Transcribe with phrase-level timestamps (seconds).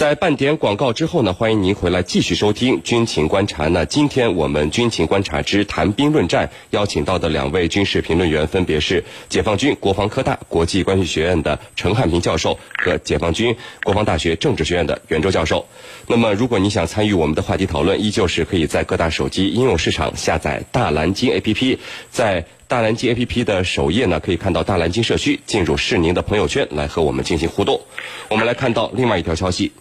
[0.00, 3.68] 在半点广告之后呢，欢迎您回来继续收听军情观察。
[3.68, 15.66] 那今天我们军情观察之谈兵论战邀请到的两位军事评论员分别是解放军国防科大国际关系学院的陈汉平教授和解放军国防大学政治学院的袁周教授。
[16.06, 21.76] 那么，如果你想参与我们的话题讨论，依旧是可以在各大手机应用市场下载大蓝鲸 APP，
[22.10, 27.82] 在大蓝鲸 APP 的首页呢，可以看到大蓝鲸社区，进入是您的朋友圈来和我们进行互动。
[28.30, 29.72] 我们来看到另外一条消息。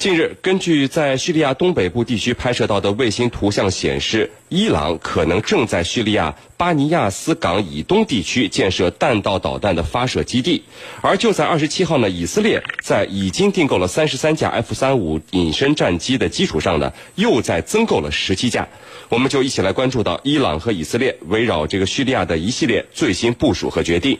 [0.00, 10.64] 近日，根据在叙利亚东北部地区拍摄到的卫星图像显示，伊朗可能正在叙利亚巴尼亚斯港以东地区建设弹道导弹的发射基地。
[11.02, 18.66] 而就在二十七号呢，以色列在已经订购了三十三架 F 三五隐身战机的基础上呢，又在增购了十七架。
[19.10, 24.18] 我们就一起来关注到伊朗和以色列围绕这个叙利亚的一系列最新部署和决定。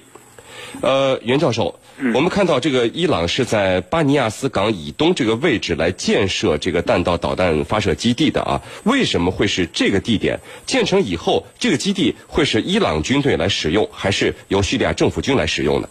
[0.83, 1.80] 呃，袁教授，
[2.15, 8.63] 我们看到这个伊朗是在巴尼亚斯港以东这个位置来建设这个弹道导弹发射基地的啊？
[8.85, 10.41] 为什么会是这个地点？
[10.65, 15.89] 建成以后，这个基地会是伊朗军队来使用，还是由叙利亚政府军来使用呢？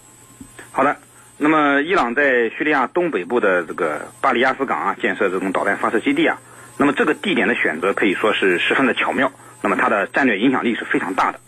[0.71, 0.97] 好的，
[1.37, 6.39] 那么伊朗在叙利亚东北部的这个巴尼亚斯港啊，建设这种导弹发射基地啊，
[6.77, 9.31] 那么这个地点的选择可以说是十分的巧妙，
[9.61, 11.39] 那么它的战略影响力是非常大的。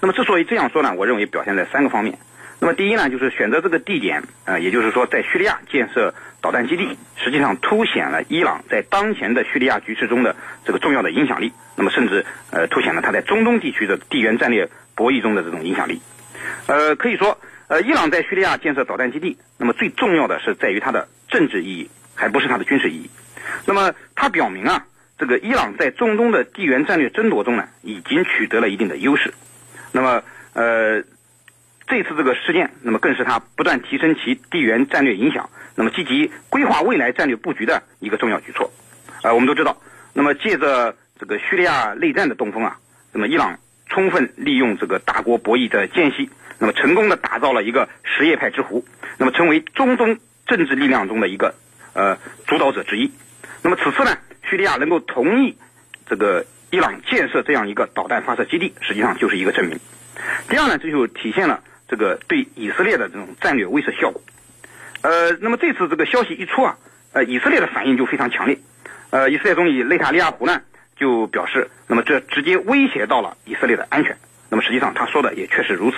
[0.00, 2.18] 那么之所以这样说呢，我认为表现在三个方面。
[2.60, 10.34] 那么第一呢，就是选择这个地点，呃，也就是说在叙利亚建设导弹基地，实际上凸显了伊朗在当前的叙利亚局势中的
[10.64, 11.52] 这个重要的影响力。
[11.76, 16.02] 那么甚至呃，凸显了它在中东地区的地缘战略博弈中的这种影响力。
[16.66, 23.08] 呃，可以说，呃，伊朗在叙利亚建设导弹基地，那么最重要的是在于它的政治意义，还不是它的军事意义。
[23.66, 24.84] 那么它表明啊，
[25.16, 29.32] 这个伊朗在中东的地缘战略争夺中呢，已经取得了一定的优势。
[29.92, 31.04] 那么呃。
[31.88, 38.70] 这次这个事件，那么更是他不断提升其地缘战略影响，那么积极规划未来战略布局的一个重要举措。
[39.22, 39.80] 呃，我们都知道，
[40.12, 42.78] 那么借着这个叙利亚内战的东风啊，
[43.12, 46.28] 那么伊朗充分利用这个大国博弈的间隙，
[46.58, 48.84] 那么成功的打造了一个什叶派之湖，
[49.16, 51.54] 那么成为中东政治力量中的一个
[51.94, 53.10] 呃主导者之一。
[53.62, 55.56] 那么此次呢，叙利亚能够同意
[56.06, 59.80] 这个伊朗建设这样一个导弹发射基地，实际上就是一个证明。
[60.50, 61.62] 第二呢，这就体现了。
[61.88, 64.20] 这个对以色列的这种战略威慑效果，
[65.00, 66.76] 呃，那么这次这个消息一出啊，
[67.12, 68.58] 呃，以色列的反应就非常强烈，
[69.10, 70.60] 呃，以色列总理内塔尼亚胡呢
[70.96, 74.16] 就表示，那么这直接威胁到了以色列的安全。
[74.50, 75.96] 那么实际上他说的也确实如此。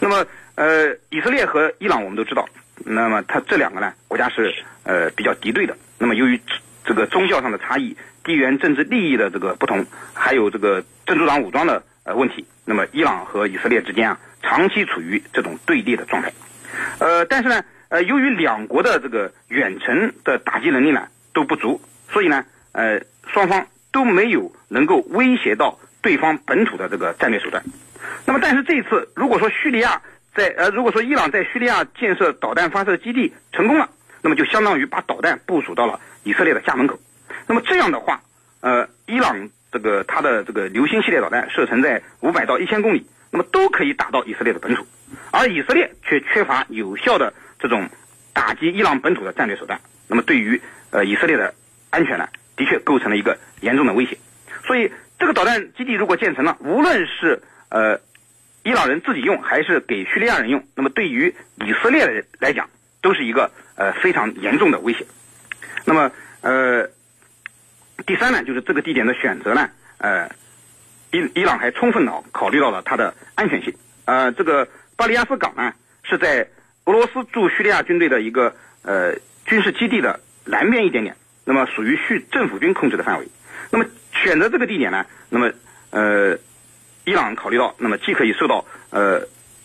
[0.00, 2.48] 那么呃，以色列和伊朗我们都知道，
[2.84, 5.76] 那么他这两个呢国家是呃比较敌对的。
[5.98, 6.40] 那么由于
[6.84, 9.84] 这个宗教上的差异、地缘政治利益的这个不同，
[10.14, 14.18] 还有这个真主党武装的呃问题，那么伊朗和以色列之间啊。
[14.42, 16.32] 长期处于这种对立的状态，
[16.98, 27.62] 呃，但是呢，呃，由于两国的这个远程的打击能力呢都不足，所以呢，呃，双方都没有能够威胁到对方本土的这个战略手段。
[28.24, 30.00] 那么，但是这一次，如果说叙利亚
[30.34, 33.88] 在呃，如果说伊朗在叙利亚建设导弹发射基地成功了，
[34.22, 36.98] 那么就相当于把导弹部署到了以色列的家门口。
[37.46, 38.20] 那么这样的话，
[38.60, 43.06] 呃，伊朗这个它的这个流星系列导弹射程在五百到一千公里。
[43.30, 44.86] 那么都可以打到以色列的本土，
[45.30, 47.88] 而以色列却缺乏有效的这种
[48.32, 49.80] 打击伊朗本土的战略手段。
[50.06, 51.54] 那么对于呃以色列的
[51.90, 54.16] 安全呢，的确构成了一个严重的威胁。
[54.66, 58.00] 所以这个导弹基地如果建成了，无论是呃
[58.64, 62.70] 伊朗人自己用，还是给叙利亚人用，那么对于以色列人来讲，
[63.02, 65.06] 都是一个呃非常严重的威胁。
[65.84, 66.88] 那么呃
[68.06, 69.68] 第三呢，就是这个地点的选择呢，
[69.98, 70.30] 呃。
[71.10, 73.74] 伊伊朗还充分的考虑到了它的安全性。
[74.04, 76.48] 呃，这个巴利亚斯港呢是在
[76.84, 79.14] 俄罗斯驻叙利亚军队的一个呃
[79.44, 83.28] 军事基地的南边一点点，那么属于叙政府军控制的范围。
[83.70, 85.52] 那么选择这个地点呢，那么
[85.90, 86.38] 呃，
[87.04, 89.20] 伊朗考虑到，那么既可以受到呃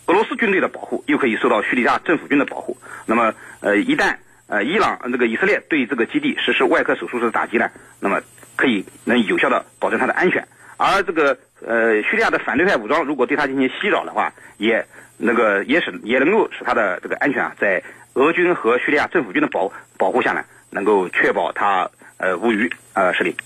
[0.06, 2.76] 俄罗斯军队的保护，又可以受到叙利亚政府军的保护。
[3.06, 4.16] 那么呃，一旦
[4.46, 7.70] 呃伊朗这个以色列对这个基地实施外科手术式的打击呢，
[8.00, 8.20] 那么
[8.56, 10.46] 可以能有效的保证它的安全。
[10.76, 14.84] 而这个呃叙利亚的反对派武装如果对他进行袭扰的话，也
[15.16, 17.82] 那个也使也能够使他的这个安全啊，在
[18.14, 23.36] 俄军和叙利亚政府军的保保护下呢，能够确保他呃无虞呃胜利。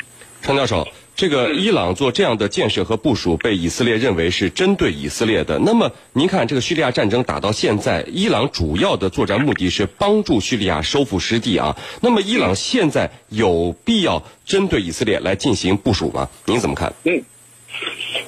[0.40, 0.86] 陈教授，
[1.19, 5.59] 这个伊朗做这样的建设和部署，被以色列认为是针对以色列的。
[5.59, 11.76] 那么您看，这个叙利亚战争打到现在，伊朗主要的作战目的是帮助叙利亚收复失地啊。
[12.00, 16.31] 那么伊朗现在有必要针对以色列来进行部署吗？
[16.44, 16.94] 您怎么看？
[17.03, 17.20] 嗯，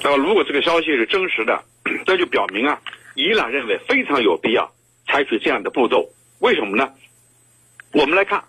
[0.03, 1.63] 那么如果这个消息是真实的，
[2.05, 2.81] 这就表明啊，
[3.15, 4.69] 伊朗认为非常有必要
[5.07, 6.09] 采取这样的步骤。
[6.39, 6.89] 为什么呢？
[7.93, 8.43] 我们来看，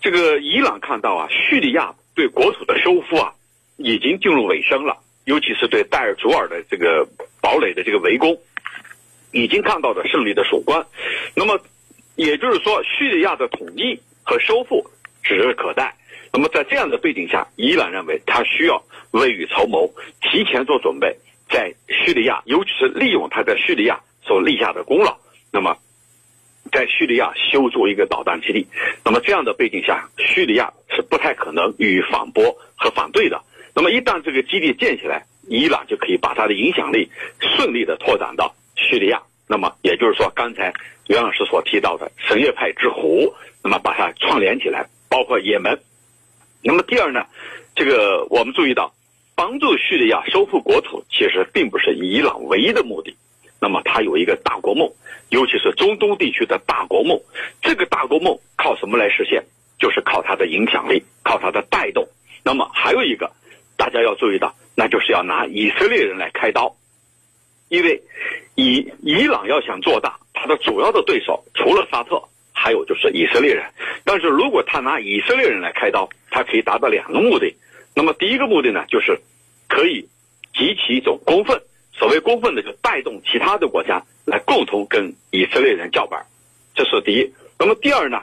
[0.00, 3.34] 这个伊朗看到啊，叙利亚对国土的收复啊，
[3.78, 7.08] 已经进入尾声了，尤其是对代尔祖尔的这个
[7.40, 8.38] 堡垒的这个围攻，
[9.32, 10.86] 已经看到了胜利的曙光。
[11.34, 11.58] 那么，
[12.16, 14.84] 也就是说，叙利亚的统一和收复
[15.22, 15.94] 指日可待。
[16.32, 19.88] 那么，在这样的背景下，伊朗认为他需要未雨绸缪，
[20.20, 21.16] 提前做准备，
[21.48, 25.16] 在叙利亚，尤其是利用他在叙利亚所立下的功劳，
[25.52, 25.78] 那么。
[26.70, 28.66] 在叙利亚修筑一个导弹基地，
[29.02, 33.42] 那么这样的背景下，叙利亚是不太可能予以反驳和反对的。
[33.78, 37.08] 那么一旦这个基地建起来，伊朗就可以把它的影响力
[37.38, 39.22] 顺利的拓展到叙利亚。
[39.46, 40.74] 那么也就是说，刚才
[41.06, 43.32] 袁老师所提到的什叶派之湖，
[43.62, 45.78] 那么把它串联起来，包括也门。
[46.60, 47.24] 那么第二呢，
[47.76, 48.92] 这个我们注意到，
[49.36, 53.16] 帮助叙利亚收复国土，其实并不是伊朗唯一的目的。
[53.60, 54.90] 那么它有一个大国梦。
[55.28, 57.20] 尤其是中东地区的大国梦，
[57.62, 59.44] 这个大国梦靠什么来实现？
[59.78, 62.08] 就是靠它的影响力，靠它的带动。
[62.42, 63.30] 那么还有一个，
[63.88, 66.76] 大家要注意到，那就是要拿以色列人来开刀，
[67.70, 68.02] 因为
[68.54, 73.64] 以伊朗要想做大，它的主要的对手除了沙特，还有就是以色列人。
[74.04, 77.54] 但是如果他拿以色列人来开刀，他可以达到两个目的。
[77.94, 79.18] 那么第一个目的呢，就是
[79.68, 80.06] 可以
[80.52, 81.62] 激起一种公愤。
[81.92, 86.26] 所谓公愤呢，就带动其他的国家来共同跟以色列人叫板，
[86.74, 87.32] 这是第一。
[87.58, 88.22] 那么第二呢，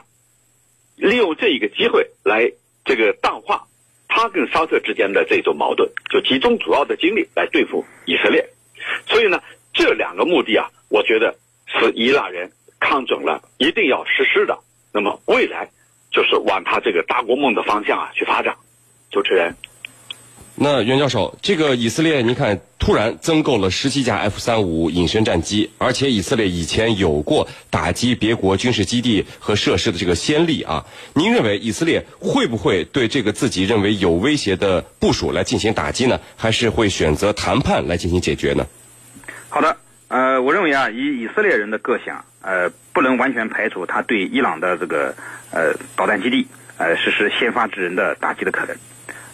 [0.96, 2.52] 利用这一个机会来
[2.84, 3.66] 这个淡化
[4.08, 8.48] 他跟沙特之间的这种矛盾，就集中主要的精力来对付以色列。
[9.06, 9.40] 所以呢，
[9.72, 11.36] 这两个目的啊，我觉得
[11.66, 12.50] 是伊朗人
[12.80, 14.58] 看准了，一定要实施的。
[14.92, 15.68] 那么未来
[16.10, 18.56] 就是往他这个大国梦的方向啊去发展。
[19.10, 19.54] 主持人。
[20.58, 30.86] 那袁教授，这个以色列，您看突然增购了十七架 F 三五隐身战机，而且以色列以前有过打击别国军事基地和设施的这个先例啊。
[31.12, 36.18] 您认为以色列会不会对这个自己认为有威胁的部署来进行打击呢？
[36.36, 38.66] 还是会选择谈判来进行解决呢？
[39.50, 39.76] 好的，
[40.08, 45.14] 呃，我认为啊，以以色列人的个性，呃，不能完全排除他对伊朗的这个
[45.50, 46.46] 呃导弹基地
[46.78, 48.74] 呃实施先发制人的打击的可能。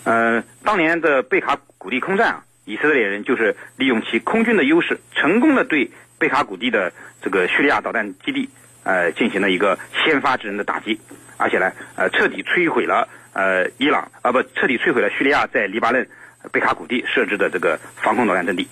[0.04, 8.48] 呃，当年的贝卡谷地空战啊，以色列人就是利用其空军的优势，成功的对贝卡谷地的这个叙利亚导弹基地，
[8.82, 10.98] 呃，进行了一个先发制人的打击，
[11.36, 16.08] 而且呢，呃，彻底摧毁了呃伊朗啊不，彻底摧毁了叙利亚在黎巴嫩
[16.50, 18.66] 贝卡谷地设置的这个防空导弹阵地。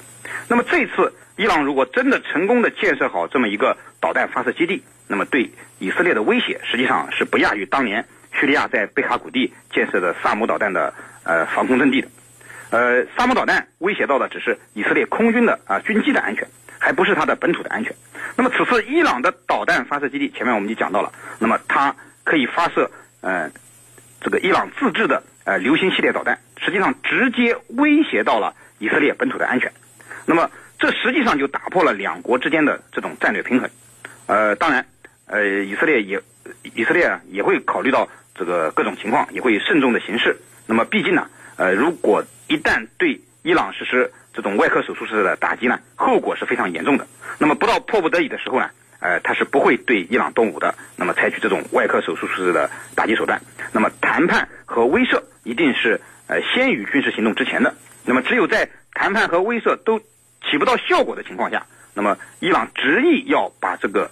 [0.49, 5.49] 那么这次伊朗如果真的成功的建设好这么一个导弹发射基地，那么对
[5.79, 10.93] 以色列的威胁实际上是不亚于当年叙利亚在贝卡谷地建设的萨姆导弹的。
[11.23, 12.09] 呃，防空阵地的，
[12.71, 17.95] 呃，萨姆导弹威胁到的只是以色列空军的啊军机的安全，还不是它的本土的安全。
[18.37, 21.95] 那么此次伊朗的导弹发射基地，前面我们就讲到了，那么它
[22.25, 22.91] 可以发射
[23.21, 23.51] 呃
[24.21, 29.73] 这个伊朗自制的呃流星系列导弹，实际上直接威胁到了以色列本土的安全。
[30.27, 33.69] 那么这实际上就打破了两国之间的这种战略平衡。
[34.27, 34.87] 呃，当然，
[35.27, 36.21] 呃，以色列也
[36.63, 40.37] 以色列也会考虑到这个各种情况，也会慎重的行事。
[40.71, 41.27] 那么，毕竟呢，
[41.57, 47.09] 呃，如果一旦对伊朗实施这种外科手术式的打击呢，后果是非常严重的。
[47.39, 48.71] 那么，不到迫不得已的时候呢，
[49.01, 50.77] 呃，他是不会对伊朗动武的。
[50.95, 53.43] 那么，采取这种外科手术式的打击手段。
[53.73, 57.75] 那么，谈判和威慑一定是呃先于军事行动之前的。
[58.05, 64.09] 那么，只有在谈判和威慑都起不到效果的情况下，那么伊朗执意要把这个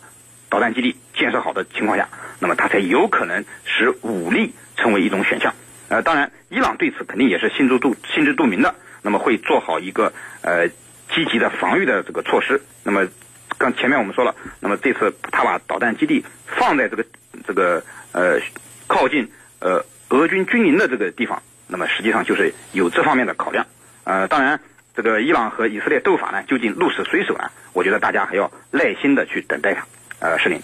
[0.51, 2.09] 导弹基地建设好的情况下，
[2.41, 5.55] 那么他才有可能使武力成为一种选项。
[5.89, 12.61] 呃，当然，伊朗对此肯定也是心知肚心知肚明的，那么会做好一个呃积极的防御的这个措施。
[12.83, 13.09] 那么，
[13.57, 17.05] 刚前面我们说了，那么这次他把导弹基地放在这个
[17.47, 18.39] 这个呃
[18.87, 19.31] 靠近
[19.61, 23.67] 呃俄军军营的这个地方，那么实际上就是有这方面的考量。
[24.05, 24.61] 呃，当然，
[24.95, 27.51] 这个伊朗和以色列斗法呢，究竟鹿死谁手呢？
[27.73, 29.87] 我觉得大家还要耐心的去等待它。
[30.21, 30.61] 呃，是您。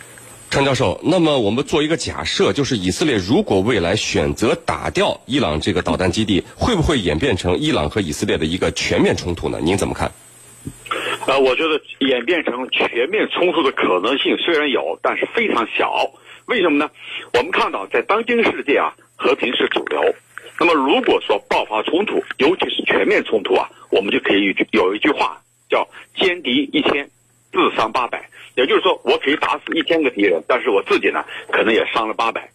[0.54, 9.58] 张教授，那么我们做一个假设，就是以色列如果未来选择打掉伊朗这个导弹基地，会不会演变成伊朗和以色列的一个全面冲突呢？
[9.60, 10.12] 您怎么看？
[11.26, 16.08] 呃，我觉得演变成全面冲突的可能性虽然有，但是非常小。
[16.46, 16.88] 为什么呢？
[17.32, 20.14] 我们看到在当今世界啊，和平是主流。
[20.60, 27.10] 那么如果说爆发冲突，尤其是全面冲突啊，我们就可以有一句话叫“歼敌一千，
[27.54, 28.28] 自伤八百”。
[28.56, 32.50] 也就是说，我可以打死一千个敌人，但是我自己呢，可能也伤了八百。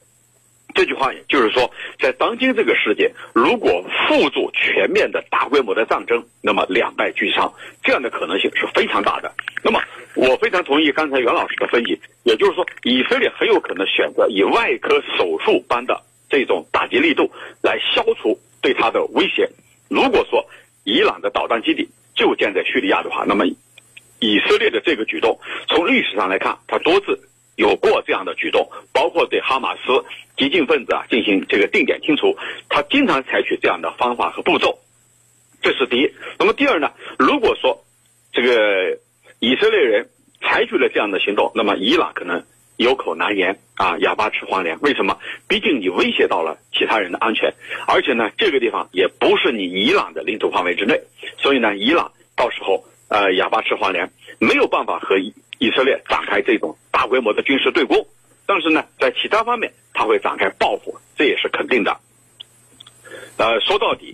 [0.76, 7.52] 这句话就是说，在当今这个世界，如果付诸全面的大规模的战争，那么两败俱伤，
[7.84, 9.34] 这样的可能性是非常大的。
[9.62, 9.82] 那么，
[10.16, 17.30] 我非常同意刚才袁老师的分析，也就是说，以色列很有可能选择以外科手术般的这种打击力度
[17.62, 19.50] 来消除对他的威胁。
[19.90, 20.46] 如果说
[20.86, 23.44] 伊朗的导弹基地就建在叙利亚的话，那么
[24.20, 27.20] 以色列的这个举动，从历史上来看，他多次。
[27.56, 29.82] 有过这样的举动，包括对哈马斯
[30.38, 32.38] 激进分子啊进行这个定点清除，
[32.70, 34.80] 他经常采取这样的方法和步骤，
[35.62, 36.10] 这是第一。
[36.38, 36.94] 那么第二呢？
[37.18, 37.84] 如果说
[38.32, 38.98] 这个
[39.40, 40.08] 以色列人
[40.40, 42.42] 采取了这样的行动，那么伊朗可能
[42.78, 44.80] 有口难言啊，哑巴吃黄连。
[44.80, 45.20] 为什么？
[45.50, 47.54] 毕竟你威胁到了其他人的安全，
[47.88, 50.98] 而且呢，这个地方也不是你伊朗的领土范围之内，
[51.38, 56.78] 所以呢，伊朗到时候呃哑巴吃黄连，没有办法和以色列展开这种。
[56.92, 58.06] 大规模的军事对攻，
[58.46, 61.98] 但是呢，在其他方面他会展开报复，这也是肯定的。
[63.38, 64.14] 呃，说到底，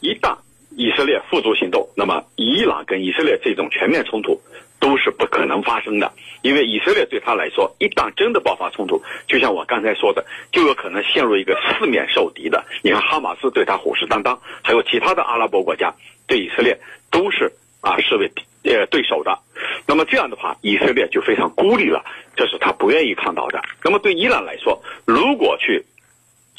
[0.00, 0.36] 一旦
[0.70, 4.40] 以色列付诸行动，那么伊朗跟以色列这种全面冲突
[4.80, 6.12] 都是不可能发生的，
[6.42, 12.64] 因为以色列对他来说，一旦真的爆发冲突，就像我刚才说的，就有可能陷入一个四面受敌的。
[12.82, 15.94] 你看，哈马斯对他虎视眈眈，还有其他的阿拉伯国家
[16.26, 16.76] 对以色列
[17.08, 18.30] 都是啊视为
[18.64, 19.38] 呃对手的。
[19.86, 22.04] 那么这样的话，以色列就非常孤立了，
[22.34, 23.62] 这是他不愿意看到的。
[23.82, 25.84] 那么对伊朗来说，如果去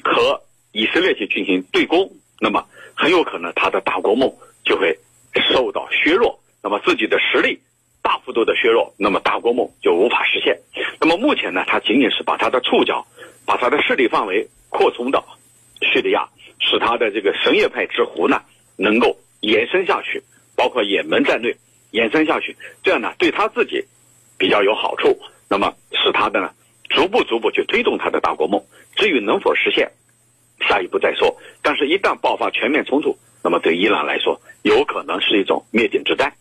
[0.03, 2.09] 和以色列去进行对攻，
[2.39, 4.31] 那么很有可能他的大国梦
[4.63, 4.97] 就会
[5.51, 7.59] 受到削弱，那么自己的实力
[8.01, 10.57] 大幅度的削弱，那么大国梦就无法实现。
[10.99, 13.05] 那么目前呢，他仅仅是把他的触角，
[13.45, 15.23] 把他的势力范围扩充到
[15.81, 16.27] 叙利亚，
[16.59, 18.41] 使他的这个什叶派之湖呢
[18.77, 20.23] 能够延伸下去，
[20.57, 21.55] 包括也门战内。
[21.91, 23.85] 延伸下去，这样呢对他自己
[24.37, 25.17] 比较有好处，
[25.49, 26.51] 那么使他的呢
[26.89, 28.61] 逐步逐步去推动他的大国梦。
[28.97, 29.89] 至于能否实现，
[30.67, 31.37] 下一步再说。
[31.61, 36.31] 但是，一旦爆发全面冲突，那么对伊朗来说，有可能是一种灭顶之灾。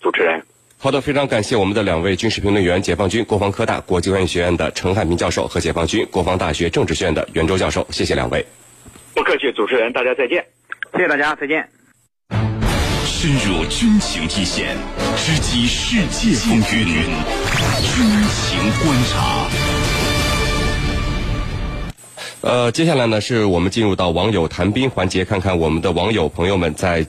[0.00, 0.44] 主持人，
[0.76, 7.86] 好的，非常感谢我们的两位军事评论员：解放军国防科大国际关系学院的陈汉民教授和解放军国防大学政治学院的袁周教授。
[7.90, 8.44] 谢谢两位。
[9.14, 10.44] 不客气，主持人，大家再见。
[10.94, 11.75] 谢谢大家，再见。
[13.26, 14.76] 深入军情一线，
[15.16, 19.48] 直击世界风云，军情观察。
[22.42, 27.04] 呃，接下来呢，是我们进入到网友谈兵环节，看看我们的网友朋友们在。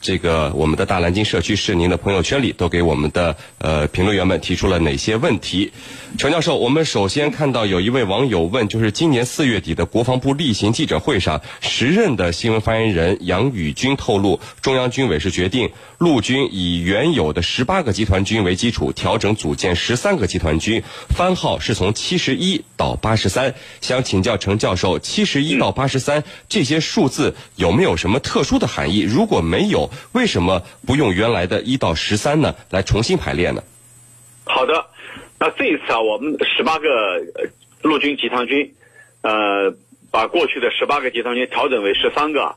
[0.00, 5.72] 这个我们的大蓝鲸社区是您的朋友圈里都给我们的呃评论员们提出了哪些问题？
[6.18, 23.54] 陈教授，我们首先看到有一位网友问，就是今年四月底的国防部例行记者会上，时任的新闻发言人杨宇军透露，中央军委是决定陆军以原有的十八个集团军为基础，调整组建十三个集团军，番号是从七十一到八十三。
[23.80, 29.00] 想请教陈教授，七十一到八十三这些数字有没有什么特殊的含义？
[29.00, 32.54] 如果没有，为什么不用原来的一到十三呢？
[32.70, 33.62] 来重新排列呢？
[34.44, 34.86] 好的，
[35.38, 36.88] 那这一次啊，我们十八个
[37.82, 38.74] 陆军集团军，
[39.22, 39.72] 呃，
[40.10, 42.56] 把过去的十八个集团军调整为十三个，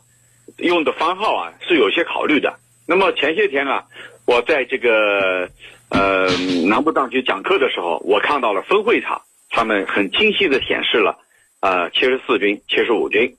[0.57, 2.57] 用的番号啊是有些考虑的。
[2.87, 3.85] 那么前些天啊，
[4.25, 5.49] 我在这个
[5.89, 6.27] 呃
[6.65, 11.19] 南部当局讲课的时候，我看到了分会场他们很清晰的显示了
[11.59, 13.35] 呃七十四军、七十五军。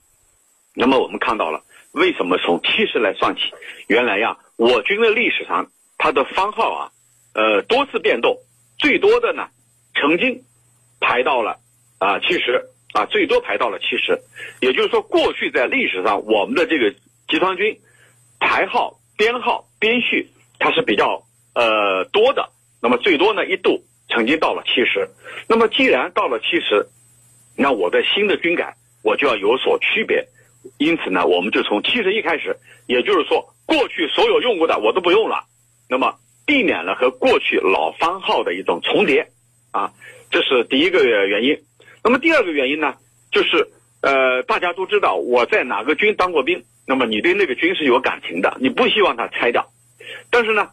[0.75, 1.63] 那么我们看到了。
[1.95, 3.43] 为什么从七十来算起？
[3.87, 6.91] 原来呀，我军的历史上它的番号啊，
[7.35, 8.37] 呃，多次变动，
[8.79, 9.47] 最多的呢，
[9.95, 10.43] 曾经
[11.01, 11.61] 排到了
[11.99, 14.21] 啊七十啊，最多排到了七十。
[14.61, 16.91] 也就是说，过去在历史上，我们的这个
[17.29, 17.79] 集团军
[18.41, 21.23] 排号、编号、编序，它是比较
[21.55, 22.51] 呃多的。
[22.83, 25.09] 那么最多呢，一度曾经到了七十。
[25.47, 26.89] 那么既然到了七十，
[27.57, 28.75] 那我的新的军改
[29.05, 30.27] 我就要有所区别。
[30.79, 32.57] 因此呢，我们就从七十一开始，
[32.87, 35.45] 也就是说，过去所有用过的我都不用了，
[35.89, 36.15] 那么
[36.47, 39.31] 避免了和过去老番号的一种重叠，
[39.71, 39.93] 啊，
[40.31, 41.59] 这是第一个原因。
[42.03, 42.95] 那么第二个原因呢，
[43.31, 43.69] 就是
[44.03, 49.73] 呃，大家都知道我在哪个军当过兵，那么你对那个军是有感情的，你不希望它拆掉。
[50.31, 50.71] 但是呢，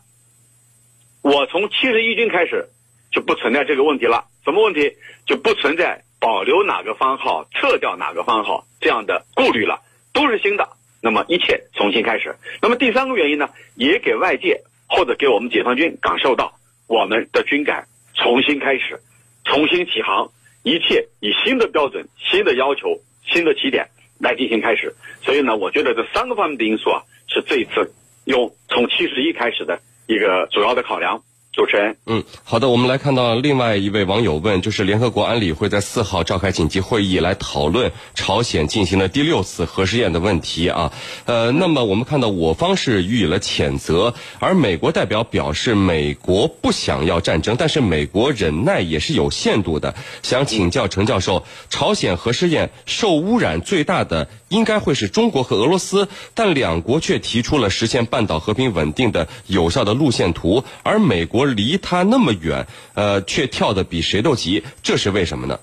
[1.22, 2.68] 我从七十一军开始
[3.12, 4.94] 就不存在这个问题了，什么问题
[5.26, 6.04] 就不存在。
[6.22, 9.82] 保留哪个番号，撤掉哪个番号，这样的顾虑了，
[10.14, 10.70] 都是新的。
[11.02, 12.36] 那么一切重新开始。
[12.62, 16.54] 那么第三个原因呢，也给外界或者给我们解放军感受到
[16.86, 19.02] 我们的军改重新开始，
[19.44, 24.96] 重新起航，一切以新的标准、新的要求、新的起点来进行开始。
[25.24, 27.92] 所以呢，我觉得这三个方面的因素啊，是这一次
[28.26, 31.24] 用从七十一开始的一个主要的考量。
[31.54, 40.94] 主持人，嗯，好的，我们来看到另外一位网友问，就是联合国安理会在四号召开紧急会议来讨论朝鲜进行的第六次核试验的问题啊，
[41.26, 49.94] 呃，那么我们看到我方是予以了谴责，而美国代表表示美国不想要战争，但是美国忍耐也是有限度的。
[50.24, 61.41] 想请教程教授，朝鲜核试验受污染最大的应该会是中国和俄罗斯，但两国却提出了实现半岛和平稳定的有效的路线图，而美国。
[61.46, 65.60] 离他那么远，呃，却跳得比谁都急，这是为什么呢？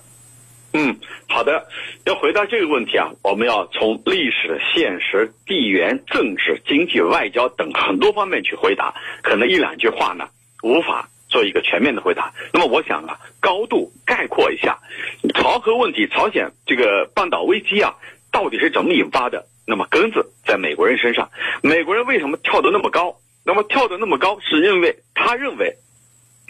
[0.73, 1.67] 嗯，好的。
[2.05, 8.93] 要回答这个问题啊，我们要从历史、现实、地缘政治、经济、外交等很多方面去回答。
[9.23, 10.29] 可能一两句话呢，
[10.63, 12.33] 无法做一个全面的回答。
[12.53, 14.79] 那么，我想啊，高度概括一下，
[15.33, 17.95] 朝核问题、朝鲜这个半岛危机啊，
[18.31, 19.47] 到底是怎么引发的？
[19.65, 21.29] 那么根子在美国人身上。
[21.61, 23.17] 美国人为什么跳得那么高？
[23.45, 25.75] 那么跳得那么高，是因为他认为，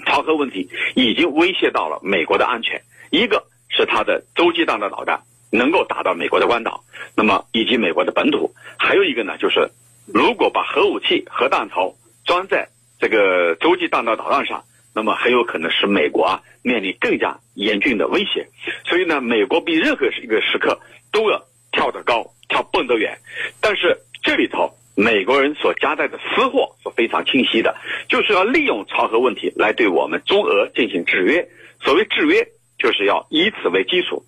[0.06, 2.82] 朝核问题已经威胁到了美国的安全。
[3.10, 6.84] 一个是他的洲际弹道导弹能够打到美国的关岛，
[7.16, 9.70] 那么以及美国的本土；还有一个呢，就是
[10.14, 12.68] 如果把核武器、核弹头装在
[13.00, 18.50] 这个洲际弹道导弹上，那么很有可能使美国啊面临更加严峻的威胁。
[18.86, 20.78] 所以呢，美国比任何一个时刻
[21.14, 23.18] 都要跳得高、跳蹦得远。
[23.62, 24.76] 但是这里头。
[24.96, 27.78] 美国人所夹带的私货非常清晰的，
[28.10, 31.48] 就是要利用朝核问题来对我们中俄进行制约。
[31.80, 32.46] 所谓制约，
[32.78, 34.22] 就是要以此为基础，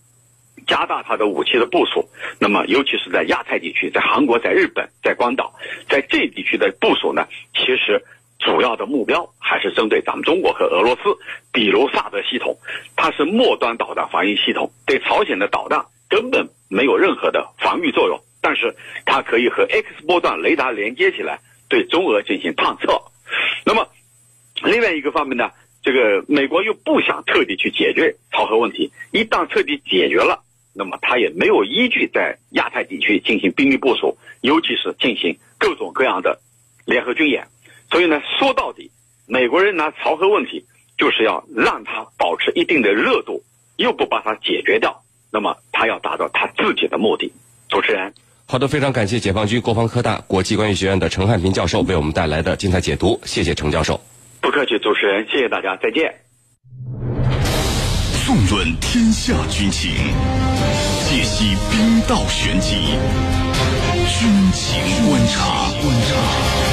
[0.66, 2.08] 加大它的武器的部署。
[2.40, 5.54] 那么，尤其是在亚太地区，在韩国、在日本、在关岛，
[5.90, 8.02] 在这地区的部署呢，其实
[8.40, 11.02] 主要的目标还是针对咱们中国和俄罗斯。
[11.52, 12.58] 比如萨德系统，
[12.96, 18.18] 它是末端导弹防御系统，对朝鲜的导弹根本没有任何的防御作用。
[18.44, 18.74] 但是
[19.06, 23.02] 它可以和 X 波段雷达连接起来，对中俄进行探测。
[23.66, 23.88] 那么，
[24.62, 25.52] 另外一个方面呢，
[25.82, 28.92] 这个美国又不想彻底去解决朝核问题。
[29.12, 30.44] 一旦彻底解决了，
[30.76, 36.42] 那么他也没有依据在亚太地区进行兵力部署，尤其是进行各种各样的
[36.86, 37.48] 联合军演。
[37.90, 38.92] 所以呢，说到底，
[39.26, 40.66] 美国人拿朝核问题
[40.98, 43.42] 就是要让它保持一定的热度，
[43.78, 45.02] 又不把它解决掉，
[45.32, 47.32] 那么他要达到他自己的目的。
[47.70, 48.14] 主持人。
[48.52, 53.98] 好的，非常感谢解放军国防科大国际关系学院的陈汉平教授为我们带来的精彩解读，谢谢陈教授。
[54.42, 56.14] 不客气，主持人，谢谢大家，再见。
[58.26, 59.92] 纵论天下军情，
[61.08, 62.76] 解析兵道玄机，
[64.20, 66.71] 军情观察。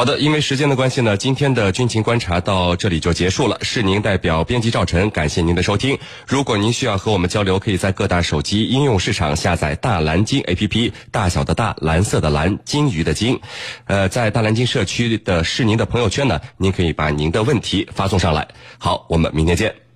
[0.00, 3.58] 好的，因为时间的关系呢，今天的军情观察到这里就结束了。
[3.60, 5.98] 是您代表编辑赵晨，感谢您的收听。
[6.26, 13.38] 如果您需要和我们交流，可以在各大手机应用市场下载大蓝鲸 APP，大小的大，蓝色的蓝，鲸鱼的鲸。
[13.84, 18.48] 呃，在大蓝鲸社区的是您的朋友圈呢，您可以把您的问题发送上来。
[18.78, 19.89] 好，我们明天见。